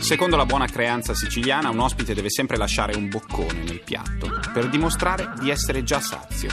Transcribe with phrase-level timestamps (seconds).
[0.00, 4.68] Secondo la buona creanza siciliana, un ospite deve sempre lasciare un boccone nel piatto per
[4.68, 6.48] dimostrare di essere già sazio.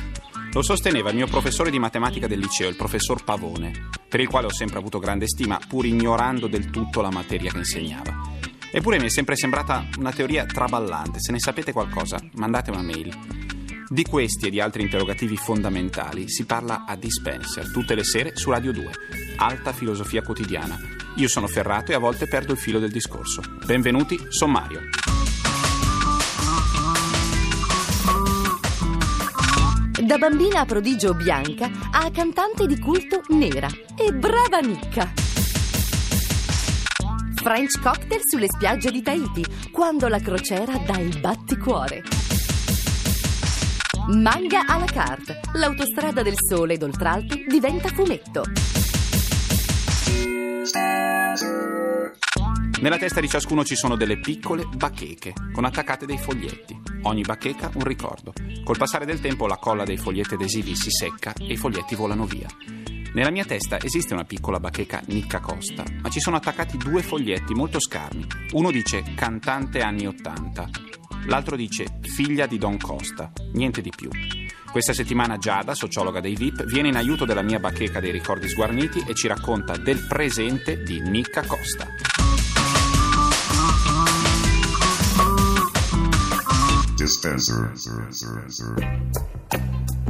[0.51, 4.47] Lo sosteneva il mio professore di matematica del liceo, il professor Pavone, per il quale
[4.47, 8.35] ho sempre avuto grande stima, pur ignorando del tutto la materia che insegnava.
[8.71, 11.19] Eppure mi è sempre sembrata una teoria traballante.
[11.19, 13.15] Se ne sapete qualcosa, mandate una mail.
[13.87, 18.49] Di questi e di altri interrogativi fondamentali si parla a Dispenser tutte le sere su
[18.49, 18.91] Radio 2.
[19.37, 20.96] Alta filosofia quotidiana.
[21.17, 23.41] Io sono Ferrato e a volte perdo il filo del discorso.
[23.65, 24.81] Benvenuti, sommario.
[29.99, 35.11] Da bambina prodigio bianca a cantante di culto nera e brava Nicca.
[37.33, 42.03] French cocktail sulle spiagge di Tahiti, quando la crociera dà il batticuore.
[44.09, 46.83] Manga à la carte, l'autostrada del sole ed
[47.47, 48.85] diventa fumetto.
[52.79, 56.79] Nella testa di ciascuno ci sono delle piccole bacheche con attaccate dei foglietti.
[57.03, 58.33] Ogni bacheca un ricordo.
[58.63, 62.25] Col passare del tempo la colla dei foglietti adesivi si secca e i foglietti volano
[62.25, 62.47] via.
[63.13, 67.55] Nella mia testa esiste una piccola bacheca Nicca Costa, ma ci sono attaccati due foglietti
[67.55, 68.27] molto scarni.
[68.51, 70.69] Uno dice cantante anni 80,
[71.25, 74.09] l'altro dice figlia di Don Costa, niente di più.
[74.71, 79.03] Questa settimana Giada, sociologa dei VIP, viene in aiuto della mia bacheca dei ricordi sguarniti
[79.07, 82.16] e ci racconta del presente di Nicca Costa.
[87.07, 87.71] Dispenser.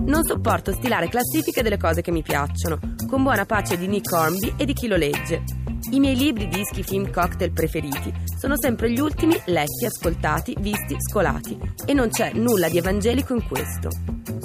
[0.06, 4.56] Non sopporto stilare classifiche delle cose che mi piacciono, con buona pace di Nick Hornby
[4.58, 5.44] e di chi lo legge.
[5.92, 11.56] I miei libri, dischi, film, cocktail preferiti sono sempre gli ultimi letti, ascoltati, visti, scolati.
[11.86, 13.90] E non c'è nulla di evangelico in questo.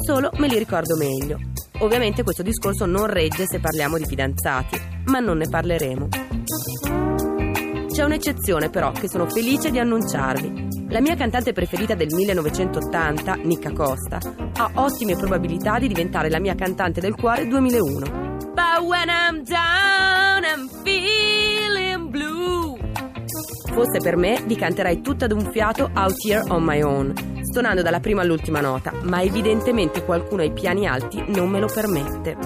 [0.05, 1.39] Solo me li ricordo meglio.
[1.79, 6.09] Ovviamente questo discorso non regge se parliamo di fidanzati, ma non ne parleremo.
[7.91, 10.72] C'è un'eccezione però che sono felice di annunciarvi.
[10.93, 14.19] La mia cantante preferita del 1980, Nicca Costa,
[14.59, 17.99] ha ottime probabilità di diventare la mia cantante del cuore 2001.
[18.53, 22.77] But when I'm down, I'm feeling blue.
[23.73, 28.01] Fosse per me, vi canterai tutta d'un fiato Out Here on My Own, stonando dalla
[28.01, 32.37] prima all'ultima nota, ma evidentemente qualcuno ai piani alti non me lo permette.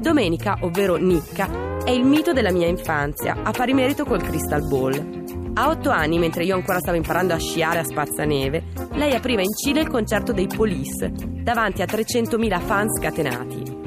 [0.00, 5.19] Domenica, ovvero Nicca, è il mito della mia infanzia, a pari merito col Crystal Ball.
[5.52, 9.52] A otto anni, mentre io ancora stavo imparando a sciare a Spazzaneve, lei apriva in
[9.52, 11.12] Cile il concerto dei Police,
[11.42, 13.78] davanti a 300.000 fan scatenati.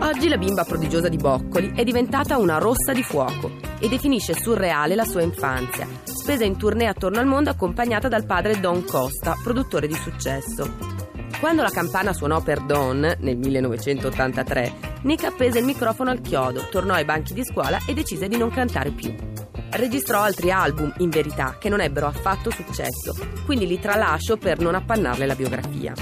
[0.00, 3.50] Oggi la bimba prodigiosa di Boccoli è diventata una rossa di fuoco
[3.80, 8.60] e definisce surreale la sua infanzia, spesa in tournée attorno al mondo accompagnata dal padre
[8.60, 11.02] Don Costa, produttore di successo.
[11.40, 14.72] Quando la campana suonò per Don nel 1983,
[15.02, 18.50] Nick appese il microfono al chiodo, tornò ai banchi di scuola e decise di non
[18.50, 19.33] cantare più.
[19.76, 23.12] Registrò altri album, in verità, che non ebbero affatto successo,
[23.44, 25.92] quindi li tralascio per non appannarle la biografia.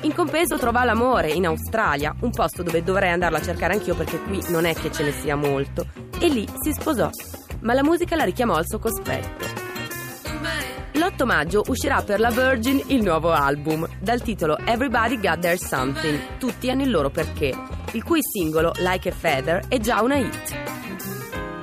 [0.00, 4.20] In compenso trovò l'amore in Australia, un posto dove dovrei andarla a cercare anch'io perché
[4.22, 5.86] qui non è che ce ne sia molto,
[6.18, 7.08] e lì si sposò.
[7.60, 9.46] Ma la musica la richiamò al suo cospetto.
[10.94, 16.38] L'8 maggio uscirà per la Virgin il nuovo album, dal titolo Everybody Got Their Something,
[16.38, 17.54] tutti hanno il loro perché,
[17.92, 20.57] il cui singolo Like a Feather è già una hit.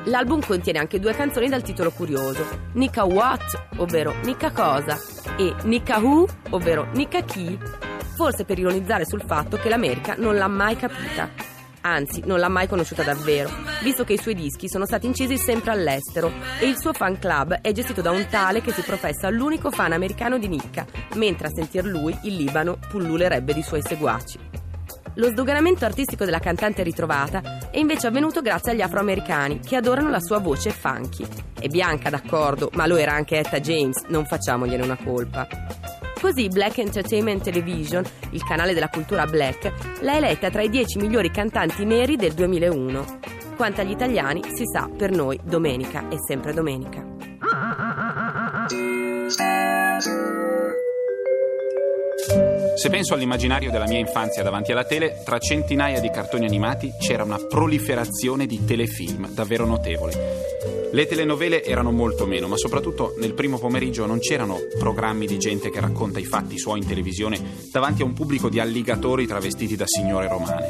[0.06, 5.00] L'album contiene anche due canzoni dal titolo curioso, Nicka What, ovvero Nicka Cosa,
[5.36, 7.58] e Nicka Who, ovvero Nicka Chi,
[8.16, 11.28] forse per ironizzare sul fatto che l'America non l'ha mai capita.
[11.82, 13.50] Anzi, non l'ha mai conosciuta davvero,
[13.82, 17.54] visto che i suoi dischi sono stati incisi sempre all'estero e il suo fan club
[17.62, 20.86] è gestito da un tale che si professa l'unico fan americano di Nicca,
[21.16, 24.55] mentre a sentir lui il Libano pullulerebbe di suoi seguaci.
[25.17, 30.19] Lo sdoganamento artistico della cantante ritrovata è invece avvenuto grazie agli afroamericani che adorano la
[30.19, 31.25] sua voce funky.
[31.57, 35.47] È bianca, d'accordo, ma lo era anche Etta James, non facciamogliene una colpa.
[36.19, 41.31] Così Black Entertainment Television, il canale della cultura black, l'ha eletta tra i 10 migliori
[41.31, 43.19] cantanti neri del 2001.
[43.56, 47.14] Quanto agli italiani, si sa, per noi domenica è sempre domenica.
[52.86, 57.24] Se penso all'immaginario della mia infanzia davanti alla tele, tra centinaia di cartoni animati c'era
[57.24, 60.14] una proliferazione di telefilm davvero notevole.
[60.92, 65.72] Le telenovele erano molto meno, ma soprattutto nel primo pomeriggio non c'erano programmi di gente
[65.72, 67.40] che racconta i fatti suoi in televisione
[67.72, 70.70] davanti a un pubblico di alligatori travestiti da signore romane.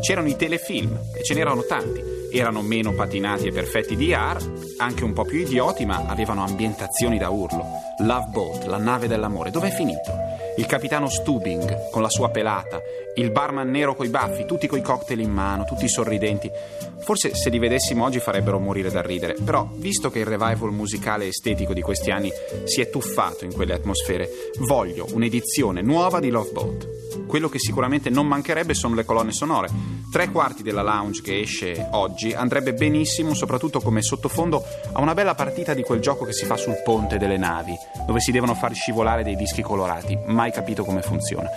[0.00, 2.00] C'erano i telefilm e ce n'erano tanti.
[2.30, 4.38] Erano meno patinati e perfetti di AR,
[4.76, 7.64] anche un po' più idioti, ma avevano ambientazioni da urlo.
[8.02, 10.25] Love Boat, la nave dell'amore, dov'è finito?
[10.56, 12.80] Il capitano Stubing con la sua pelata,
[13.16, 16.50] il barman nero coi baffi, tutti coi cocktail in mano, tutti sorridenti.
[16.98, 21.24] Forse se li vedessimo oggi farebbero morire da ridere, però visto che il revival musicale
[21.24, 22.30] e estetico di questi anni
[22.64, 24.28] si è tuffato in quelle atmosfere,
[24.60, 26.95] voglio un'edizione nuova di Love Boat.
[27.26, 29.68] Quello che sicuramente non mancherebbe sono le colonne sonore.
[30.10, 35.34] Tre quarti della lounge che esce oggi andrebbe benissimo, soprattutto come sottofondo a una bella
[35.34, 37.74] partita di quel gioco che si fa sul ponte delle navi,
[38.06, 40.18] dove si devono far scivolare dei dischi colorati.
[40.26, 41.48] Mai capito come funziona.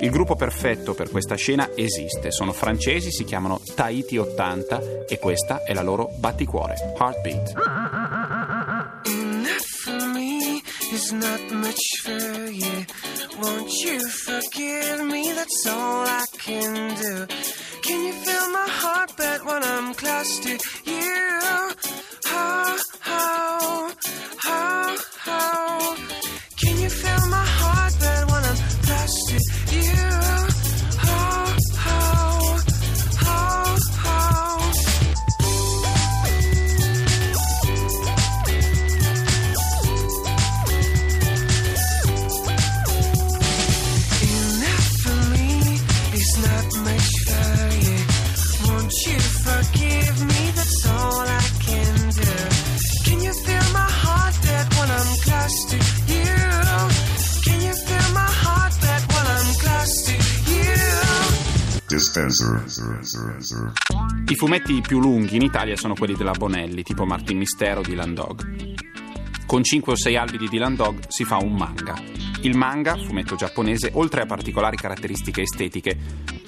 [0.00, 2.30] Il gruppo perfetto per questa scena esiste.
[2.30, 7.54] Sono francesi, si chiamano Tahiti 80 e questa è la loro batticuore, Heartbeat.
[10.96, 13.05] is not much for you.
[13.40, 15.32] Won't you forgive me?
[15.32, 17.26] That's all I can do.
[17.82, 20.58] Can you feel my heartbeat when I'm close to
[20.90, 21.85] you?
[64.28, 68.74] I fumetti più lunghi in Italia sono quelli della Bonelli, tipo Martin Mistero di Landog.
[69.44, 71.94] Con 5 o 6 albi di Dylan Dog si fa un manga.
[72.40, 75.98] Il manga, fumetto giapponese, oltre a particolari caratteristiche estetiche,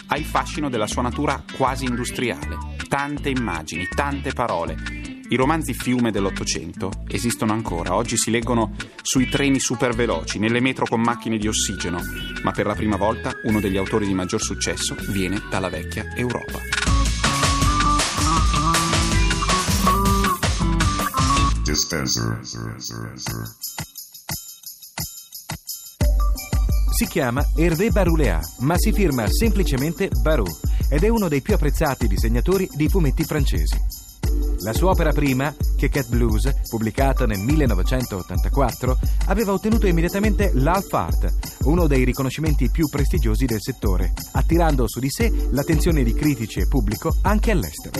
[0.07, 2.57] ha il fascino della sua natura quasi industriale.
[2.89, 9.61] Tante immagini, tante parole, i romanzi fiume dell'Ottocento esistono ancora, oggi si leggono sui treni
[9.61, 12.01] superveloci, nelle metro con macchine di ossigeno,
[12.43, 16.59] ma per la prima volta uno degli autori di maggior successo viene dalla vecchia Europa.
[21.63, 22.41] Dispenser.
[26.91, 30.47] Si chiama Hervé Baroulea, ma si firma semplicemente Barou
[30.91, 34.08] ed è uno dei più apprezzati disegnatori di fumetti francesi.
[34.69, 38.99] La sua opera prima, Cat Blues, pubblicata nel 1984,
[39.29, 45.09] aveva ottenuto immediatamente l'Alf Art, uno dei riconoscimenti più prestigiosi del settore, attirando su di
[45.09, 47.99] sé l'attenzione di critici e pubblico anche all'estero.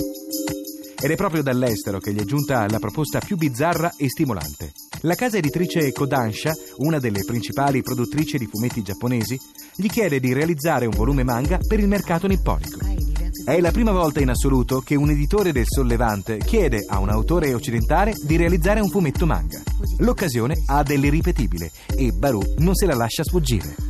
[1.01, 4.71] Ed è proprio dall'estero che gli è giunta la proposta più bizzarra e stimolante.
[5.01, 9.39] La casa editrice Kodansha, una delle principali produttrici di fumetti giapponesi,
[9.75, 13.08] gli chiede di realizzare un volume manga per il mercato nipponico.
[13.45, 17.53] È la prima volta in assoluto che un editore del Sollevante chiede a un autore
[17.53, 19.61] occidentale di realizzare un fumetto manga.
[19.99, 23.88] L'occasione ha dell'irripetibile e Baru non se la lascia sfuggire.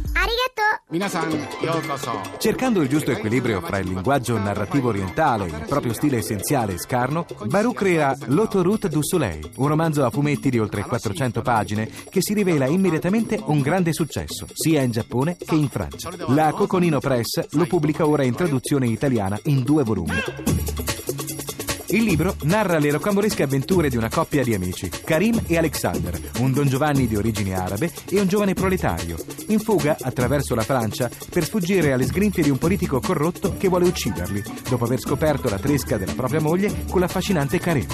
[2.39, 6.79] Cercando il giusto equilibrio fra il linguaggio narrativo orientale e il proprio stile essenziale e
[6.79, 12.23] scarno, Baru crea L'autoroute du Soleil, un romanzo a fumetti di oltre 400 pagine che
[12.23, 16.09] si rivela immediatamente un grande successo, sia in Giappone che in Francia.
[16.29, 20.23] La Coconino Press lo pubblica ora in traduzione italiana in due volumi.
[21.91, 26.53] Il libro narra le rocambolesche avventure di una coppia di amici, Karim e Alexander, un
[26.53, 29.17] Don Giovanni di origini arabe e un giovane proletario,
[29.47, 33.87] in fuga attraverso la Francia per sfuggire alle sgrinfie di un politico corrotto che vuole
[33.87, 37.87] ucciderli, dopo aver scoperto la tresca della propria moglie con l'affascinante Karim.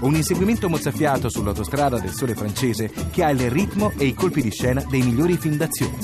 [0.00, 4.50] Un inseguimento mozzafiato sull'autostrada del sole francese che ha il ritmo e i colpi di
[4.50, 5.96] scena dei migliori film d'azione.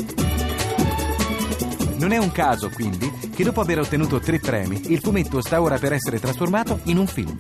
[1.98, 3.07] Non è un caso, quindi,
[3.38, 7.06] che dopo aver ottenuto tre premi, il fumetto sta ora per essere trasformato in un
[7.06, 7.38] film.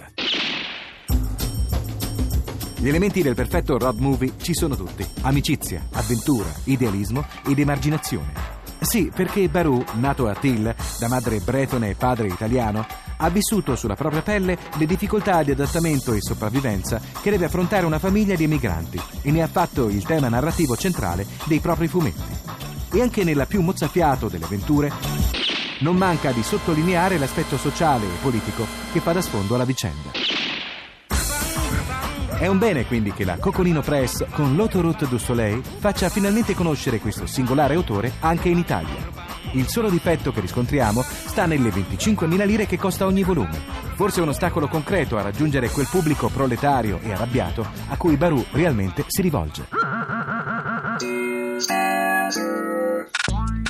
[2.76, 8.32] Gli elementi del perfetto road movie ci sono tutti: amicizia, avventura, idealismo ed emarginazione.
[8.78, 12.86] Sì, perché Barou, nato a Till, da madre bretone e padre italiano,
[13.16, 17.98] ha vissuto sulla propria pelle le difficoltà di adattamento e sopravvivenza che deve affrontare una
[17.98, 22.36] famiglia di emigranti e ne ha fatto il tema narrativo centrale dei propri fumetti
[22.92, 25.17] e anche nella più mozzafiato delle avventure
[25.80, 30.10] non manca di sottolineare l'aspetto sociale e politico che fa da sfondo alla vicenda.
[32.38, 37.00] È un bene quindi che la Cocolino Press con l'Autoroute du Soleil faccia finalmente conoscere
[37.00, 39.26] questo singolare autore anche in Italia.
[39.52, 43.58] Il solo difetto che riscontriamo sta nelle 25.000 lire che costa ogni volume.
[43.94, 49.04] Forse un ostacolo concreto a raggiungere quel pubblico proletario e arrabbiato a cui Barù realmente
[49.08, 49.77] si rivolge.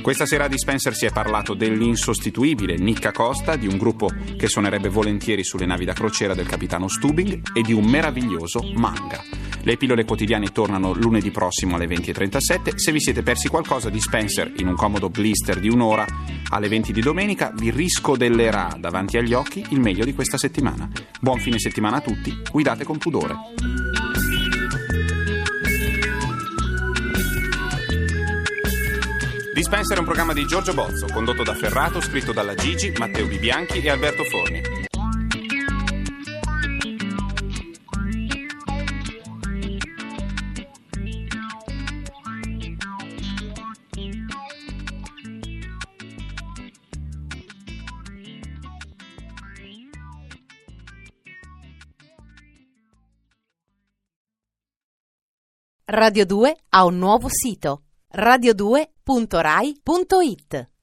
[0.08, 4.88] Questa sera a Dispenser si è parlato dell'insostituibile Nicca Costa, di un gruppo che suonerebbe
[4.88, 9.22] volentieri sulle navi da crociera del capitano Stubing e di un meraviglioso manga.
[9.60, 12.76] Le pillole quotidiane tornano lunedì prossimo alle 20.37.
[12.76, 16.06] Se vi siete persi qualcosa, Dispenser in un comodo blister di un'ora
[16.48, 20.88] alle 20 di domenica vi riscodellerà davanti agli occhi il meglio di questa settimana.
[21.20, 24.07] Buon fine settimana a tutti, guidate con pudore.
[29.58, 33.80] Dispenser è un programma di Giorgio Bozzo, condotto da Ferrato, scritto dalla Gigi, Matteo Bibianchi
[33.80, 34.62] e Alberto Forni.
[55.84, 57.82] Radio 2 ha un nuovo sito
[59.08, 60.77] radio2.rai.it